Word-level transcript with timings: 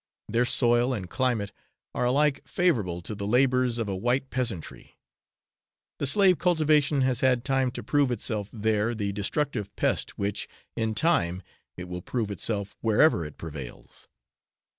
Their 0.27 0.45
soil 0.45 0.95
and 0.95 1.07
climate 1.07 1.51
are 1.93 2.05
alike 2.05 2.41
favourable 2.43 3.03
to 3.03 3.13
the 3.13 3.27
labours 3.27 3.77
of 3.77 3.87
a 3.87 3.95
white 3.95 4.31
peasantry: 4.31 4.97
the 5.99 6.07
slave 6.07 6.39
cultivation 6.39 7.01
has 7.03 7.19
had 7.19 7.45
time 7.45 7.69
to 7.69 7.83
prove 7.83 8.09
itself 8.09 8.49
there 8.51 8.95
the 8.95 9.11
destructive 9.11 9.75
pest 9.75 10.17
which, 10.17 10.49
in 10.75 10.95
time, 10.95 11.43
it 11.77 11.87
will 11.87 12.01
prove 12.01 12.31
itself 12.31 12.75
wherever 12.81 13.23
it 13.23 13.37
prevails. 13.37 14.07